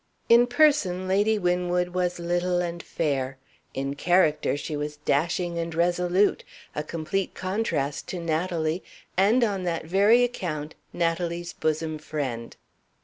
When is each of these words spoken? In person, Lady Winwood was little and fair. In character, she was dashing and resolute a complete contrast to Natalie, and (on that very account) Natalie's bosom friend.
In 0.29 0.47
person, 0.47 1.07
Lady 1.07 1.37
Winwood 1.37 1.89
was 1.89 2.17
little 2.17 2.59
and 2.59 2.81
fair. 2.81 3.37
In 3.75 3.93
character, 3.93 4.57
she 4.57 4.75
was 4.75 4.97
dashing 4.97 5.59
and 5.59 5.75
resolute 5.75 6.43
a 6.73 6.81
complete 6.81 7.35
contrast 7.35 8.07
to 8.07 8.19
Natalie, 8.19 8.81
and 9.15 9.43
(on 9.43 9.61
that 9.65 9.85
very 9.85 10.23
account) 10.23 10.73
Natalie's 10.91 11.53
bosom 11.53 11.99
friend. 11.99 12.57